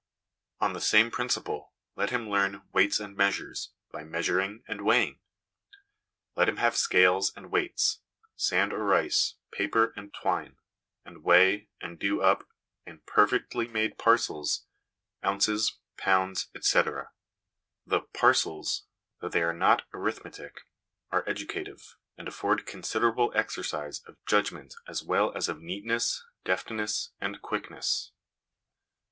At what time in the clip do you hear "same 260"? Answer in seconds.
0.81-1.13